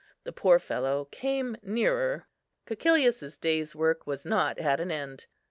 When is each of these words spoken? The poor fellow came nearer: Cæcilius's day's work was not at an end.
The 0.23 0.31
poor 0.33 0.57
fellow 0.57 1.05
came 1.11 1.57
nearer: 1.61 2.25
Cæcilius's 2.65 3.37
day's 3.37 3.75
work 3.75 4.07
was 4.07 4.25
not 4.25 4.57
at 4.57 4.79
an 4.79 4.89
end. 4.91 5.27